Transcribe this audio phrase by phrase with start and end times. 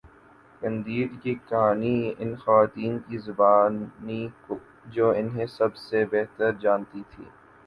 [0.61, 4.27] قندیل کی کہانی ان خواتین کی زبانی
[4.87, 7.29] جو انہیں سب سےبہتر جانتی تھیں